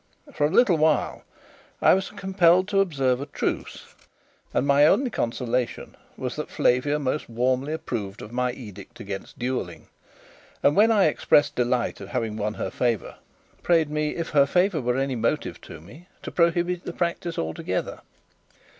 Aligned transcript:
For 0.33 0.47
a 0.47 0.49
little 0.49 0.77
while 0.79 1.25
I 1.79 1.93
was 1.93 2.09
compelled 2.09 2.67
to 2.69 2.79
observe 2.79 3.21
a 3.21 3.27
truce, 3.27 3.93
and 4.51 4.65
my 4.65 4.83
only 4.87 5.11
consolation 5.11 5.95
was 6.17 6.35
that 6.37 6.49
Flavia 6.49 6.97
most 6.97 7.29
warmly 7.29 7.71
approved 7.71 8.23
of 8.23 8.31
my 8.31 8.51
edict 8.51 8.99
against 8.99 9.37
duelling, 9.37 9.89
and, 10.63 10.75
when 10.75 10.91
I 10.91 11.05
expressed 11.05 11.53
delight 11.55 12.01
at 12.01 12.07
having 12.07 12.35
won 12.35 12.55
her 12.55 12.71
favour, 12.71 13.17
prayed 13.61 13.91
me, 13.91 14.15
if 14.15 14.29
her 14.29 14.47
favour 14.47 14.81
were 14.81 14.97
any 14.97 15.15
motive 15.15 15.61
to 15.61 15.79
me, 15.79 16.07
to 16.23 16.31
prohibit 16.31 16.83
the 16.85 16.93
practice 16.93 17.37
altogether. 17.37 18.01